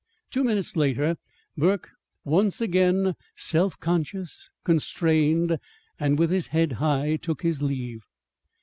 [0.31, 1.15] Two minutes later,
[1.55, 1.91] Burke,
[2.23, 5.59] once again self conscious, constrained,
[5.99, 8.01] and with his head high, took his leave.